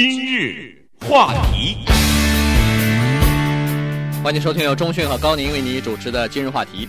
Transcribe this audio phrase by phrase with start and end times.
[0.00, 1.76] 今日话题，
[4.22, 6.88] 欢迎收听由中讯和高宁为你主持的今日话题。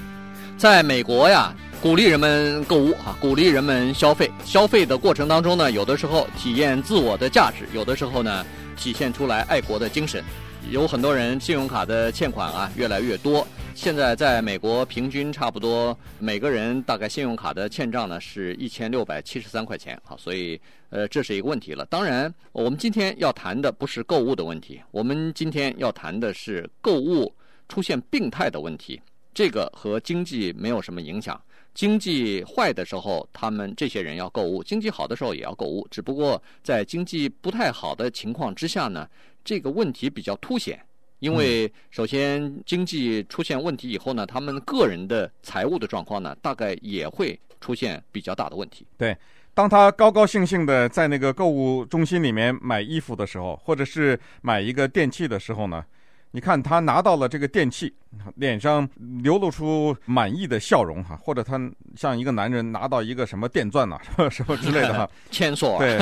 [0.60, 1.52] 在美国呀，
[1.82, 4.30] 鼓励人们购物啊，鼓励人们消费。
[4.46, 8.46] 消费的过程当中呢，有的时候体验自我的价值，有的时候呢，
[8.78, 10.24] 体现出来爱国的精神。
[10.70, 13.48] 有很多人信用卡的欠款啊越来越多，
[13.82, 20.60] 现在在美国平均差不多每个人大概信用卡的欠账呢是一千六百七十三块钱啊，所以
[20.90, 21.86] 呃这是一个问题了。
[21.86, 27.34] 当然，我们今天要谈的不是购物的问题，我们今天要谈的是购物
[27.70, 29.02] 出现病态的问题。
[29.34, 31.42] 这个和经济没有什么影响，
[31.74, 39.08] 经济坏的时候，他们这些人要购物；经济好的时候也要购物，只不过在经济不太好的情况之下呢。
[39.42, 40.80] 这个问题比较凸显，
[41.20, 48.86] 因为首先经济出现问题以后呢，他们个人的财务的状况呢，大概也会出现比较大的问题。
[48.98, 49.16] 对，
[49.54, 55.86] 当他高高兴兴的在那个购物中心里面买衣服的时候，或者是买一个电器的时候呢。
[56.32, 57.92] 你看他拿到了这个电器，
[58.36, 58.88] 脸上
[59.24, 61.60] 流露出满意的笑容哈，或者他
[61.96, 65.98] 像一个男人拿到一个什么电钻呐，什 么什么之类的哈， 牵索对，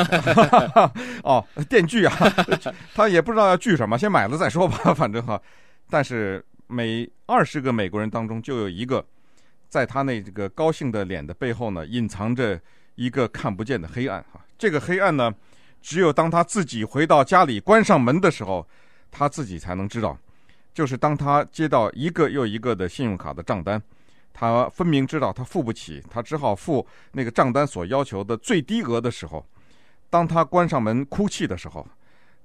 [1.23, 2.14] 哦，电锯啊，
[2.94, 5.42] 他也不知道要锯什么，先买了再说吧，反正哈。
[5.89, 9.02] 但是每二十个美国人当中就有一个，
[9.70, 12.59] 在他那这个高兴的脸的背后呢，隐藏着
[12.95, 14.42] 一个看不见的黑暗哈。
[14.58, 15.33] 这个黑暗呢，
[15.81, 18.67] 只有当他自己回到家里关上门的时候。
[19.18, 20.16] 他自己才能知道，
[20.76, 23.82] 就是当他接到一个又一个的信用卡的账单，
[24.32, 29.44] 他分明知道他付不起，他只好付那个账单所要求的最低额的时候，
[30.12, 31.88] 当他关上门哭泣的时候，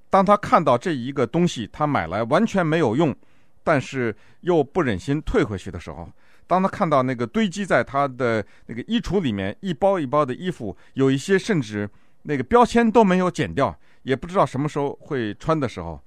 [0.09, 3.15] 当他看到这一个东西他买来完全没有用，
[3.63, 6.09] 但是又不忍心退回去的时候，
[6.47, 11.87] 当他看到那个堆积在他的那个衣橱里面一包一包的衣服，有一些甚至
[12.23, 16.01] 那个标签都没有剪掉，也不知道什么时候会穿的时候。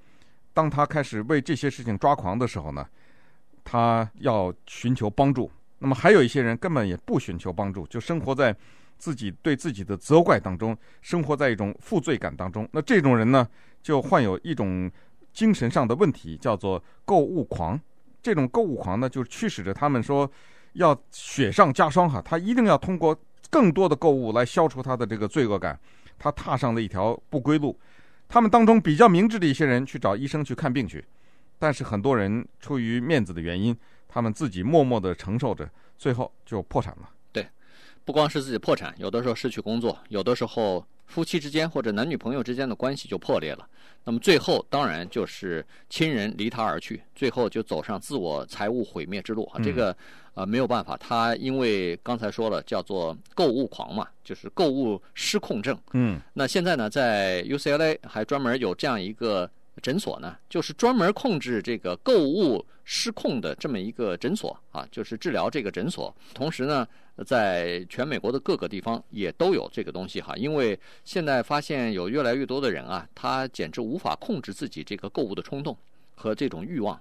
[0.56, 2.88] 当他开始为这些事情抓狂的时候呢，
[3.66, 5.52] 他要寻求帮助。
[5.80, 8.56] 那么还有一些人根本也不寻求帮助，就生活在
[8.97, 12.68] 自己对自己的责怪当中，生活在一种负罪感当中。
[12.72, 13.46] 那这种人呢，
[13.84, 14.90] 就患有一种
[15.34, 17.78] 精神上的问题，叫做购物狂。
[18.24, 20.31] 这种购物狂呢，就驱使着他们说
[20.74, 23.16] 要雪上加霜哈，他一定要通过
[23.50, 25.78] 更多的购物来消除他的这个罪恶感。
[26.18, 27.78] 他踏上了一条不归路。
[28.28, 31.03] 他们当中比较明智的一些人去找医生去看病去，
[31.58, 33.75] 但是很多人出于面子的原因，
[34.08, 37.09] 他们自己默默地承受着，最后就破产了。
[37.31, 37.47] 对，
[38.03, 43.68] 不光是自己破产，有的时候失去工作，有的时候夫妻之间或者男女朋友之间的关系就破裂了。
[44.03, 49.59] 那么最后当然就是亲人离他而去，最后就走上自我财务毁灭之路啊！
[49.63, 49.96] 这个
[50.35, 55.75] 啊、呃、没有办法，他因为刚才说了叫做购物狂嘛，就是购物失控症。
[55.94, 59.50] 嗯，那现在呢，在 UCLA 还专门有这样一个。
[59.84, 66.16] 诊所呢，就是专门控制这个购物失控的这么一个诊所啊，就是治疗这个诊所。
[66.34, 66.88] 同时呢，
[67.25, 75.78] 在全美国的各个地方也都有这个东西哈，因为现在发现有越来越多的人啊，他简直无法控制自己这个购物的冲动
[76.16, 76.97] 和这种欲望。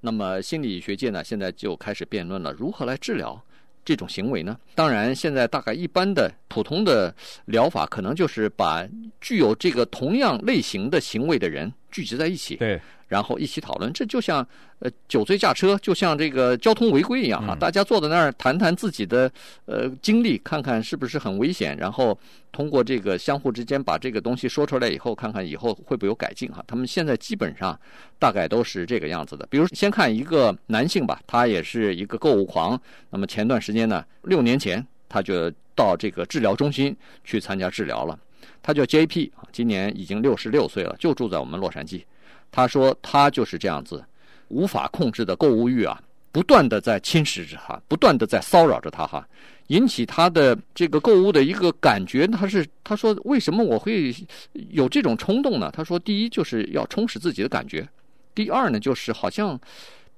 [0.00, 3.40] 那么心理学界呢，现在就开始辩论了，如何来治疗
[3.84, 4.58] 这种行为呢？
[4.74, 7.14] 当然，现在大概一般的普通的
[7.46, 8.86] 疗法，可能就是把
[9.20, 11.72] 具有这个同样类型的行为的人。
[11.96, 14.46] 聚集在一起，对，然后一起讨论，这就像
[14.80, 19.32] 呃酒醉驾车，就像这个交通违规一样哈、大家坐在那儿谈谈自己的
[19.64, 22.18] 呃经历，看看是不是很危险，然后
[22.52, 26.64] 通过这个相互之间把这个东西说出来以后，看看以后会不会有改进哈、啊。
[26.66, 27.80] 他们现在基本上
[28.18, 29.46] 大概都是这个样子的。
[29.48, 32.78] 比如先看一个男性吧，他也是一个购物狂，
[33.08, 38.18] 那么前段时间呢，六年前他就到这个治疗中心去参加治疗了。
[38.62, 42.02] 他叫 JP 啊，今年已经六十六岁了，就住在我们洛杉矶。
[42.50, 44.04] 他说他就是这样子，
[44.48, 46.00] 无法控制的购物欲啊，
[46.32, 49.26] 不断的在侵蚀着他，不断的在骚扰着他哈，
[49.66, 52.26] 引起他的这个购物的一个感觉。
[52.26, 54.14] 他是他说为什么我会
[54.52, 55.70] 有这种冲动呢？
[55.72, 57.86] 他说第一就是要充实自己的感觉，
[58.34, 59.58] 第二呢就是好像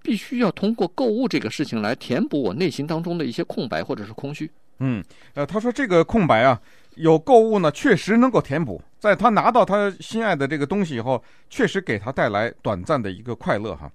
[0.02, 4.48] 必须要通过购物这个事情来填补我内心当中的一些空白或者是空虚。
[4.80, 5.02] 嗯，
[5.34, 6.60] 呃，他说这个空白啊。
[6.94, 8.82] 有购物呢，确实能够填补。
[8.98, 13.88] 在他拿到他心爱的这个东西以后，确实给他带来短暂的一个快乐哈。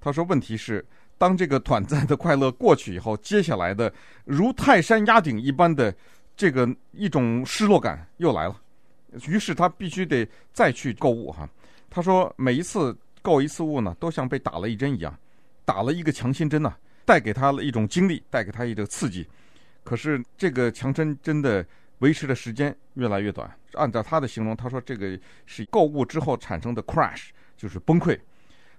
[0.00, 0.82] 他说，问题是
[1.18, 3.92] 当这个短暂的快乐过去以后，接下来的
[4.24, 5.94] 如泰山压顶一般的
[6.34, 8.58] 这个一种失落感又来了。
[9.28, 11.46] 于是他必须得再去购物哈。
[11.90, 15.14] 他说，每一次购一次物呢，都像被打了一针一样，
[15.66, 16.74] 打了一个强心针呐，
[17.04, 19.28] 带给他了一种经历，带给他一个刺激。
[19.90, 21.66] 可是这个强撑真的。
[21.98, 23.54] 维持的时间越来越短。
[23.74, 27.28] 按照他的形容，他说这个是购物之后产生的 crash，
[27.58, 28.18] 就是崩溃。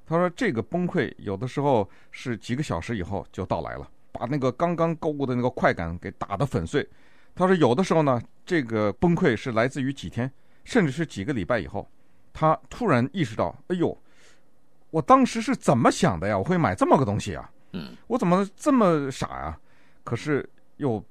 [0.07, 6.89] 他说这个崩溃有的时候是几个小时以后就到来了，把那个刚刚购物的那个快感给打得粉碎。
[7.35, 10.31] 他说有的时候呢，这个崩溃是来自于几天，
[10.63, 11.87] 甚至是几个礼拜以后，
[12.33, 13.95] 他突然意识到，哎呦，
[14.89, 16.35] 我当时是怎么想的呀？
[16.35, 17.51] 我会买这么个东西啊？
[17.73, 19.59] 嗯，我怎么这么傻呀？
[20.03, 20.49] 可是
[20.81, 21.01] 又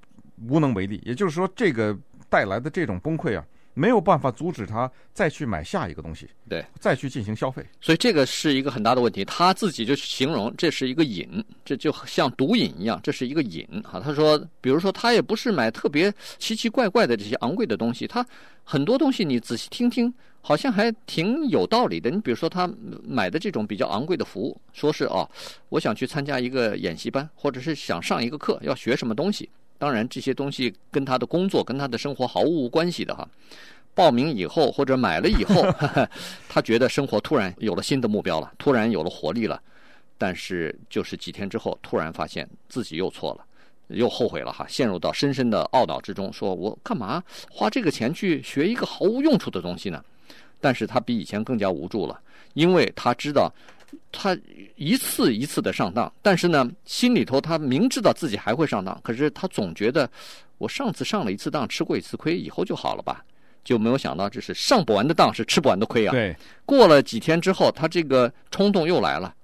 [0.49, 1.01] 无能为力。
[1.07, 1.97] 也就是说，这个
[2.29, 3.45] 带来的这种崩溃啊。
[3.73, 7.65] 没有办法阻止他再去买下一个东西，对，再去进行消费。
[7.81, 9.25] 所以这个是一个很大的问题。
[9.25, 14.03] 他自己就形容这是一个瘾，这就像毒瘾一样，这是一个瘾啊。
[14.05, 18.27] 他说，比如说他也不是买特别奇奇怪怪的这些昂贵的东西，他
[18.65, 20.13] 很多东西你仔细听听，
[20.43, 22.11] 好像还挺有道理的。
[22.11, 22.69] 你比如说他
[23.05, 25.27] 买的这种比较昂贵的服务，说是哦，
[25.69, 29.49] 我想去参加一个演习班，或者是想上一个课，要学什么东西。
[29.81, 33.27] 当然，这些东西跟他的工作、跟他的生活毫无关系的哈。
[33.95, 35.65] 报名以后或者买了以后，
[36.51, 39.59] 他觉得生活突然有了新的目标了，突然有了活力了。
[40.19, 43.45] 但是就是几天之后，突然发现自己又错了，
[43.89, 50.05] 又后悔了哈，陷入到深深的懊恼之中，说我干嘛花这个钱去学一个毫无用处的东西呢？
[50.61, 52.21] 但是他比以前更加无助了，
[52.53, 53.51] 因为他知道。
[54.13, 54.37] 他
[54.77, 60.11] 一次一次的上当，但是呢，心里头他明知道自己还会上当，可是他总觉得
[60.59, 63.25] 我上次上了一次当，吃过一次亏，以后就好了吧？
[63.63, 66.13] 就没有想到这是上不完的当，是吃不完的亏啊！
[66.13, 66.35] 对，
[66.65, 69.35] 过了几天之后，他这个冲动又来了，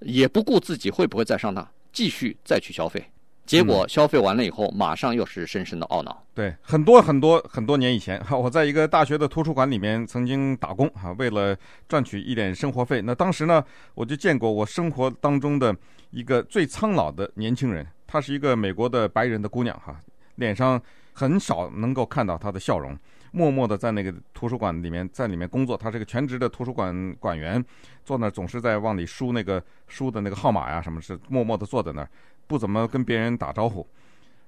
[0.00, 3.02] 也不顾自己会不会再上当，继续再去消费。
[3.44, 6.24] 结果消费完了以后，马上又是深深的懊恼。
[6.32, 11.54] 对，很多很多很多年以前，哈， 我在一个大学的图书馆里面曾经打工，哈，为了
[11.88, 13.02] 赚取一点生活费。
[13.02, 13.62] 那当时呢，
[13.94, 15.74] 我就见过我生活当中的
[16.10, 19.98] 一个最苍老的年轻人，她是一个美国的白人的姑娘，哈，
[20.36, 20.80] 脸上
[21.12, 22.96] 很少能够看到她的笑容，
[23.32, 25.76] 默默的在那个图书馆里面，在里面工作。
[25.76, 27.62] 她是个全职的图书馆馆员，
[28.04, 32.08] 坐那儿总是在往里输那个书的那个号码呀，什么是默默的坐在那儿。
[32.46, 33.86] 不怎么跟别人打招呼，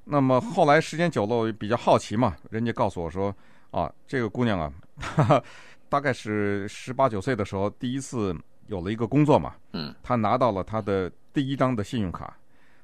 [0.04, 3.34] 那么后来时间久了，我比较好奇嘛，人家告诉我说，
[3.70, 5.42] 啊，这个姑娘啊，她
[5.88, 8.36] 大概是十八九岁的时候第一次
[8.66, 12.36] 有了一个工作嘛，嗯，她拿到了她的第一张的信用卡，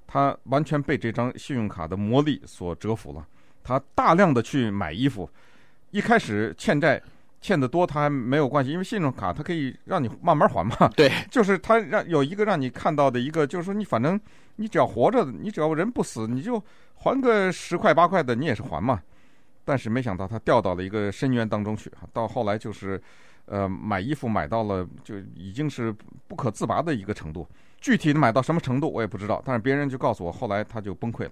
[0.06, 3.26] 她完全被这张信用卡的魔力所折服了，
[3.62, 5.28] 她大量的去买衣服，
[5.90, 7.02] 一开始欠债。
[7.40, 10.76] 欠的多，他还没有关系，因为信用卡它可以让你慢慢还嘛。
[10.96, 14.20] 对，就是他让有一个让你看到的一个，就是说你反正
[14.56, 16.62] 你只要活着，你只要人不死，你就
[16.94, 19.00] 还个十块八块的，你也是还嘛。
[19.64, 23.00] 但是没想到他掉到了一个深渊当中去，到后来就是，
[23.46, 25.94] 呃，买衣服买到了就已经是
[26.26, 27.46] 不可自拔的一个程度。
[27.81, 31.31] 具体的买到什么程度我也不知道，但是别人就告诉我，后来他就崩溃了。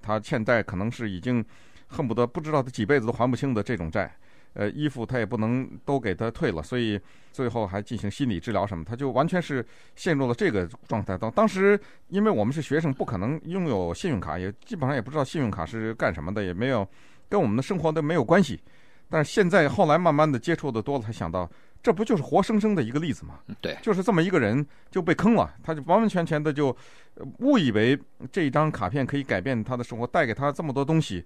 [0.00, 1.44] 他欠债可能是已经
[1.88, 4.10] 恨不得不知道他几辈子都还不清的这种债。
[4.54, 7.00] 呃，衣服他也不能都给他退了，所以
[7.30, 9.64] 最后还进行心理治疗什么，他就完全是
[9.94, 11.16] 陷入了这个状态。
[11.16, 16.86] 当当时，因为我们是学生，不可能拥有信用卡，也基本上也不知道信用卡是干什么的，也没有
[17.28, 18.60] 跟我们的生活都没有关系。
[19.08, 21.48] 但是现在后来慢慢的接触的多了，才想到
[21.82, 23.40] 这不就是活生生的一个例子吗？
[23.60, 26.76] 对，就是这么一个人就被坑了，他就完完全全的就
[27.38, 27.98] 误以为
[28.32, 31.24] 这一张卡片可以改变他的生活，带给他这么多东西。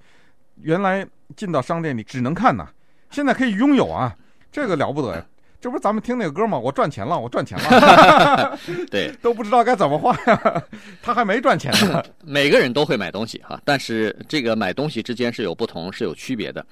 [0.60, 2.68] 原来进到商店里只能看呐。
[3.14, 4.12] 现在可以拥有啊，
[4.50, 5.24] 这个了不得呀！
[5.60, 6.58] 这不是咱们听那个歌吗？
[6.58, 8.58] 我赚钱了，我赚钱了。
[8.90, 10.62] 对， 都不知道该怎么花呀。
[11.00, 12.04] 他还没赚钱呢。
[12.22, 16.66] 每个人都会买东西哈，但是这个买东西之间是有不同，是有区别的。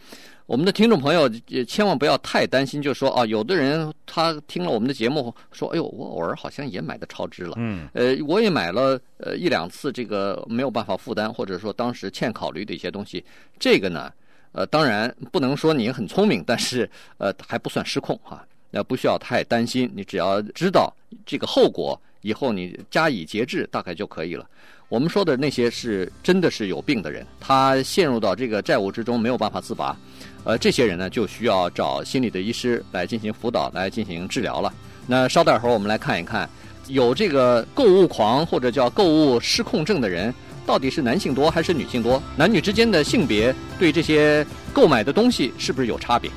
[0.44, 7.54] 我们的听众朋友也千万不要太担心，就说啊，有的人他听了我们的节目，说，哎呦，我偶尔好像也买的超支了。
[7.56, 7.88] 嗯。
[7.94, 13.24] 呃，我也买了呃一两次这个没有办法负担，或者说当时欠考虑的一些东西。
[13.58, 14.12] 这个呢。
[14.52, 19.90] 呃，当然不能说你很聪明，但是呃还不算失控哈，那不需要太担心。
[19.94, 20.94] 你只要知道
[21.24, 24.46] 这个后果，以后你加以节制，大概就可以了。
[24.90, 29.96] 我们说的那些是真的是有病的人，他陷入到这个债务之中没有办法自拔，
[30.44, 34.70] 呃，这些人呢就需要找心理的医师来进行辅导，来进行治疗了。
[35.06, 36.46] 那稍待会儿我们来看一看，
[36.88, 40.32] 有这个购物狂或者叫购物失控症的人。
[40.64, 42.22] 到底是男性多还是女性多？
[42.36, 46.30] 男女之间的性别对这些购买的东西是不是有差别？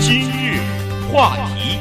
[0.00, 0.60] 今日
[1.12, 1.78] 话题，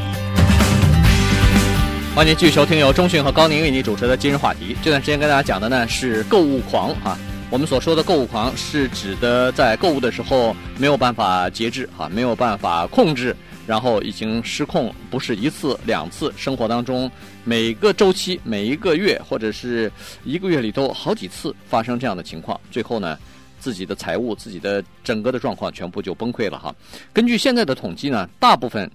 [2.13, 4.75] 欢迎继续收听由中讯和高宁为你主持的今日话题。
[4.83, 7.17] 这段时间跟大家讲的呢是购物狂啊。
[7.49, 13.35] 我们所说的购物狂是指的在购物的时候没有办法节制啊，没有办法控制。
[13.69, 17.09] 然后已经失控，不是一次两次，生活当中
[17.43, 19.91] 每个周期、每一个月或者是
[20.23, 23.15] 一个月里头好几次发生这样的情况，最后呢，
[23.59, 26.73] 自己的财务、自己的整个的状况全部就崩溃了哈。
[27.13, 28.89] 根据现在的统计呢，大部分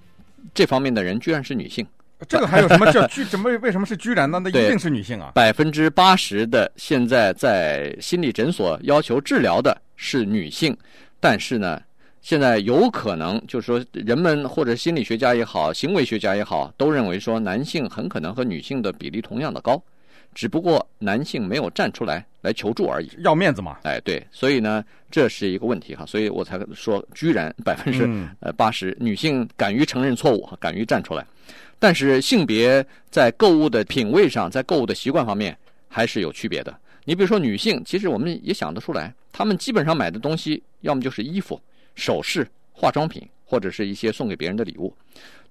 [0.53, 1.87] 这方面的人居然是女性。
[2.27, 3.23] 这个还有什么叫居？
[3.23, 4.41] 怎么为什么是居然呢？
[4.43, 5.31] 那一定是女性啊！
[5.33, 10.75] 百分之八十的现在在心理诊所要求治疗的是女性，
[11.21, 11.81] 但是呢，
[12.25, 19.79] 现在有可能就是说，人们或者心理学家也好，行为学家也好，都认为说男性很可能和女性的比例同样的高，
[20.33, 23.07] 只不过男性没有站出来来求助而已。
[23.19, 23.77] 要面子嘛？
[23.83, 31.23] 哎，对，所以呢，这是一个问题哈，所以我才说，居然 百分之呃八十女性敢于承认错误，敢于站出来。
[31.77, 35.55] 但是性别在购物的品味上，在购物的习惯方面
[35.87, 36.75] 还是有区别的。
[37.03, 41.61] 你比如说女性，其实我们也想得出来，她们基本上买的东西，要么就是衣服、
[41.95, 44.95] 首饰、化妆品，或者是一些送给别人的礼物。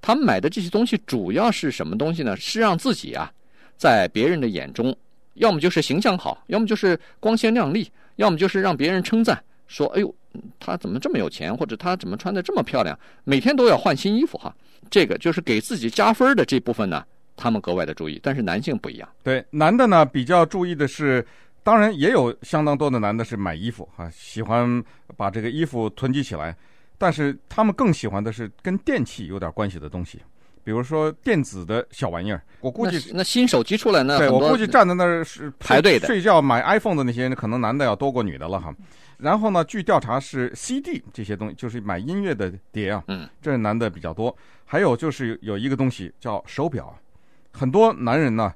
[0.00, 2.36] 他们买的这些东西主要是什么东西呢？
[2.36, 3.32] 是让自己啊，
[3.76, 4.94] 在别人的眼中，
[5.34, 10.14] 要么就是形象好，要么就是光鲜亮丽，要么就是让别人称赞，说：“哎呦，
[10.60, 11.56] 他怎么这么有钱？
[11.56, 12.98] 或者他怎么穿得这么漂亮？
[13.24, 14.54] 每天都要换新衣服哈。”
[14.90, 17.02] 这个就是给自己加分的这部分呢，
[17.34, 18.20] 他们格外的注意。
[18.22, 21.26] 但是男性不一样，对男的呢比较注意的是，
[21.64, 24.80] 当然也有相当多的男的是买衣服啊，喜欢
[25.16, 26.56] 把这个衣服囤积起来。
[26.96, 30.20] 但是他们更喜欢的是跟电器有点关系的东西，
[30.62, 32.40] 比如说电子的小玩意儿。
[32.60, 38.72] 我估计那，那新手机出来呢，对我估计站在那儿是排队的，睡觉买 iPhone 的那些人，可能男的要多过女的了哈。
[39.18, 44.34] 然后呢，据调查是 CD 这些东西，就是买音乐的碟啊，嗯，这是男的比较多。
[44.64, 46.96] 还有就是有一个东西叫手表，
[47.52, 48.54] 很多男人呢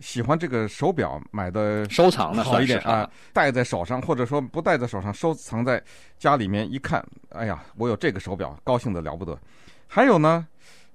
[0.00, 5.82] 喜欢这个手表买的收藏的好一点啊，戴在手上，或者说不戴在手上，收藏在
[6.18, 6.70] 家里面。
[6.70, 9.38] 一看，哎呀，我有这个手表，高兴的了不得。
[9.86, 10.46] 还有呢，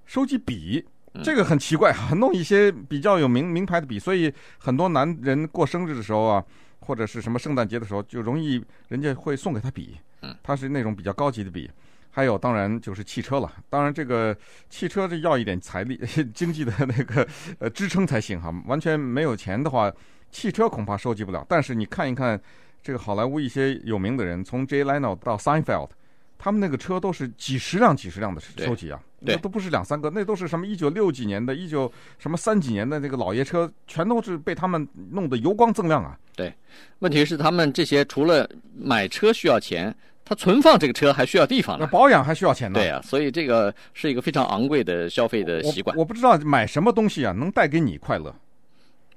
[0.06, 0.86] 收集笔，
[1.24, 6.44] 这个很奇怪啊，弄一些比较有名名牌的笔，所以很多男人过生日的时候啊。
[6.82, 11.68] 或者是什么圣诞节的时候，就容易人家会送给他笔，嗯，他是那种比较高级的笔。
[12.16, 13.52] 还有，当然就是汽车了。
[13.70, 14.34] 当然，这个
[14.70, 16.00] 汽车这要一点财力、
[16.34, 17.28] 经济的那个
[17.60, 18.50] 呃支撑才行哈。
[18.68, 19.92] 完全没有钱的话，
[20.32, 21.46] 汽车恐怕收集不了。
[21.50, 22.40] 但是你看一看
[22.82, 25.90] 这个好莱坞一些有名的人，从 Jay Leno 到 Seinfeld。
[26.38, 36.18] 他们那个车都是几十辆、几十辆的收集啊，那都不是两三个，那都是什么一九六几年的、一九什么三几年的那个老爷车，全都是被他们弄得油光锃亮啊。
[36.36, 36.54] 对，
[37.00, 42.80] 问题是他们这些除了买车需要钱，他存放这个车还需要地方呢，那保养还需要钱呢。
[42.80, 45.96] 对啊，所以这个是一个非常昂贵的消费的习惯。
[45.96, 48.36] 我，我不知道买什么东西啊能带给你快乐，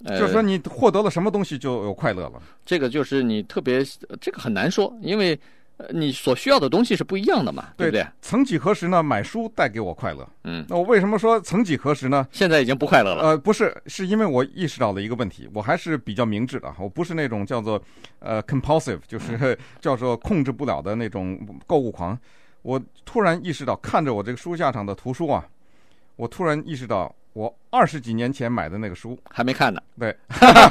[0.05, 2.43] 呃，就是说你获得了什么东西就有快乐了。
[2.65, 3.85] 这个就是你特别，
[4.21, 5.39] 这个很难说，因为。
[5.79, 8.13] 呃，你所需要的东西是不一样的嘛，对，对不对？
[8.21, 10.29] 曾几何时呢，买书带给我快乐。
[10.43, 12.27] 嗯，那我为什么说曾几何时呢？
[12.33, 13.23] 现在已经不快乐了。
[13.23, 17.81] 呃，不是，是因为我意识到了一个问题，我还是比较明智的，我不是那种叫做
[18.19, 22.19] 呃 compulsive，就是叫做控制不了的那种购物狂。
[22.63, 25.47] 我突然意识到，看着我这个书架上的图书啊，
[26.17, 29.81] 我突然意识到，我二十几年前买的那个书还没看呢。
[29.97, 30.17] 对，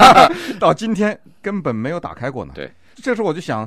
[0.60, 2.52] 到今天根本没有打开过呢。
[2.54, 3.66] 对，这时候我就想，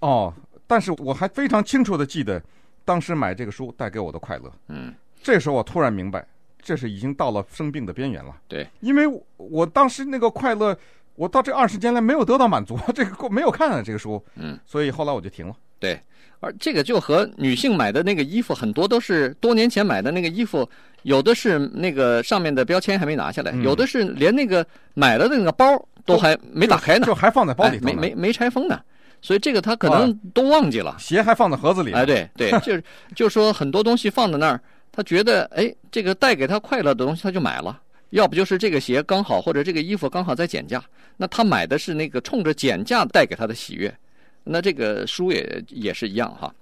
[0.00, 0.34] 哦。
[0.66, 2.42] 但是我还非常清楚地记得，
[2.84, 4.52] 当时买这个书带给我的快乐。
[4.68, 6.26] 嗯，这时候我突然明白，
[6.62, 8.34] 这是已经到了生病的边缘了。
[8.48, 9.04] 对，因为
[9.36, 10.76] 我当时那个快乐，
[11.14, 14.22] 我到这二十年来没有得到满足， 这个没有看啊这个书。
[14.36, 15.54] 嗯，所以后来我就停了。
[15.78, 16.00] 对，
[16.40, 20.66] 而这个就和女性买的那个衣服很多都是多年前买的那个衣服，
[21.02, 25.66] 有的是那个上面的标签还没拿下来，有的是连那个买了的那个包
[26.06, 28.80] 都还没打开呢，就还放在包里头，没没没拆封呢。
[29.24, 31.92] 所以这个他可能都忘记了，啊、鞋还放在盒子里。
[31.92, 32.84] 哎，对对， 就是
[33.16, 34.60] 就说很多东西放在那儿，
[34.92, 40.84] 他觉得哎，这个带给他快乐的东西他就买了，要不就是这个鞋刚好或者这个衣服刚好在减价，
[41.16, 43.90] 那他买的是那个冲着减价带给他的喜悦，
[44.44, 46.54] 那这个书也也是一样哈。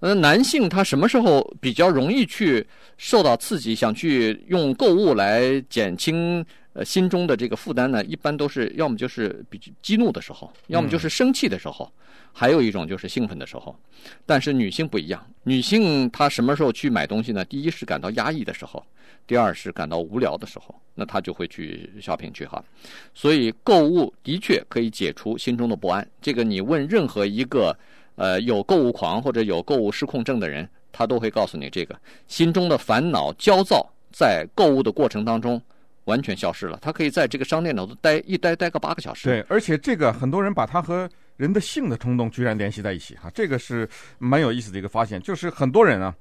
[0.00, 2.66] 呃，男性他什么时候比较容易去
[2.98, 6.44] 受到刺激，想去用购物来减轻？
[6.74, 11.92] 呃，心中的这个负担呢，一般都是要么就是比激怒的时候，要么就是生气的时候，
[12.32, 13.76] 还有一种就是兴奋的时候。
[14.24, 17.44] 但是女性不一样，女性她什么时候去买东西呢？
[17.44, 18.82] 第一是感到压抑的时候，
[19.26, 22.64] 第二是感到无聊的时候，那她就会去 shopping 去哈。
[23.12, 26.08] 所以购物的确可以解除心中的不安。
[26.22, 27.76] 这个你问任何一个
[28.16, 31.94] 呃有购物狂或者有购物失控症的人，他都会告诉你这个
[32.28, 35.60] 心中的烦恼、焦躁，在购物的过程当中。
[36.04, 39.28] 完全消失了，他可以在这个商店里头待一待待个八个小时。
[39.28, 45.20] 对，而且这个很多人把他和人的性的冲动居然联系在一起哈，这个是蛮有意思的一个发现。
[45.22, 46.14] 就是很多人啊，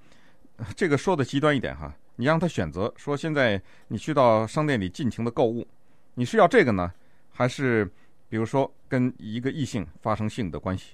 [0.75, 5.67] 这个说的极端一点哈，你让他选择，说现在你去到商店里尽情的购物，
[6.13, 6.91] 你是要这个呢，
[7.31, 7.85] 还是
[8.29, 10.93] 比如说跟一个异性发生性的关系？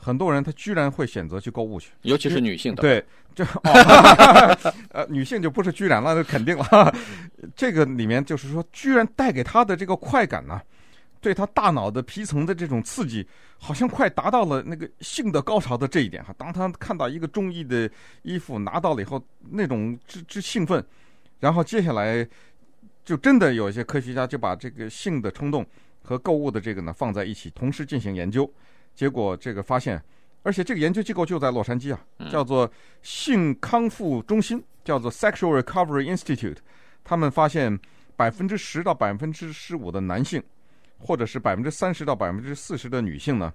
[0.00, 2.80] 很多人他居然会选择去购物去，尤其是女性的。
[2.80, 6.94] 对，这哦， 呃，女性就不是居然了，那肯定了。
[7.54, 10.62] 这个里面就是说，居然带给他的这个快感呢，
[11.20, 13.26] 对他大脑的皮层的这种刺激，
[13.58, 16.32] 好像快达到了那个性的高潮的这一点哈。
[16.38, 17.90] 当他看到一个中意的
[18.22, 20.82] 衣服拿到了以后，那种之之兴奋，
[21.40, 22.26] 然后接下来
[23.04, 25.66] 就真的有一些科学家就把这个性的冲动
[26.02, 28.48] 和购物的这个呢放在一起，同时进行研究。
[28.94, 30.02] 结果这个发现，
[30.42, 32.70] 而且这个研究机构就在洛杉矶啊，叫做
[33.02, 36.56] 性康复中心，叫做 Sexual Recovery Institute。
[37.04, 37.78] 他们发现
[38.16, 40.42] 百分之十到百分之十五的男性，
[40.98, 43.52] 或者是百分之三十到百分之四十的女性呢，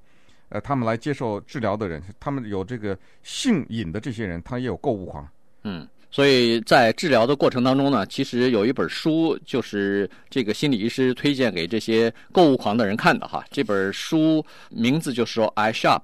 [0.49, 5.27] 呃，他们来接受治疗的人，他们有这个性瘾的这些人，他也有购物狂。
[5.63, 13.43] 嗯，所以在治疗的过程当中呢，其实有一本书，就是这个心理医师推荐给这些购物狂的人看的哈。
[13.49, 16.01] 这本书名字就是说 I shop。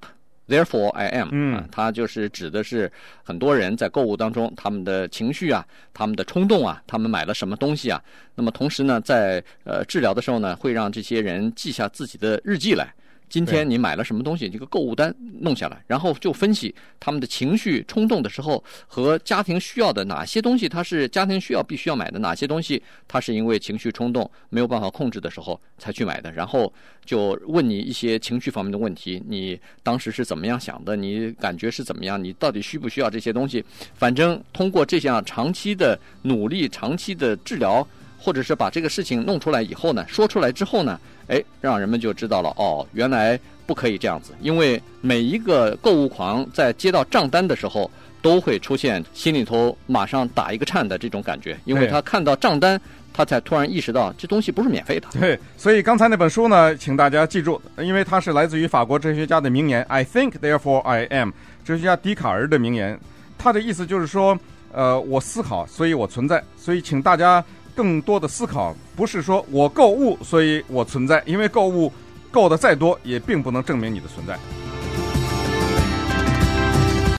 [0.48, 1.28] Therefore, I am。
[1.30, 2.90] 嗯，它就是指的是
[3.22, 5.64] 很多人在购物当中，他们的情绪啊，
[5.94, 8.02] 他们的冲动啊，他们买了什么东西啊。
[8.34, 12.92] 那么同时呢，在呃治疗的时候呢，会让这些人记下自己的日记来。
[13.30, 14.48] 今天你买了什么东西？
[14.48, 26.32] 这个购物单弄下来，然后就分析他们的情绪冲动的时候和家庭需要的哪些东西，他是家庭需要必须要买的，哪些东西他是因为情绪冲动没有办法控制的时候才去买的。
[26.32, 26.72] 然后
[27.04, 30.96] 就问你一些情绪方面的问题，你当时是怎么样想的？
[30.96, 32.22] 你感觉是怎么样？
[32.22, 33.64] 你到底需不需要这些东西？
[33.94, 37.86] 反正通过这项长期的努力、长期的治疗，
[38.20, 52.78] 或者是把这个事情弄出来以后呢，说出来之后呢，哎，让人们就知道了哦，原来不可以这样子，因为每一个购物狂在接到账单的时候，都会出现心里头马上打一个颤的这种感觉，因为他看到账单，
[53.12, 55.08] 他才突然意识到这东西不是免费的。
[55.18, 61.30] 对，所以刚才那本书呢，请大家记住，因为它是来自于法国哲学家的名言，I think therefore I am，
[61.64, 62.98] 哲学家笛卡尔的名言，
[63.38, 64.38] 他的意思就是说，
[64.72, 67.42] 呃，我思考，所以我存在，所以请大家。
[67.74, 71.92] 更多的思考，不是说我购物，所以我存在，因为购物
[72.30, 74.38] 购的再多，也并不能证明你的存在。